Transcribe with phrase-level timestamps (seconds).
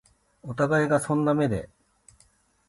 [0.41, 1.69] お互いがそんな目で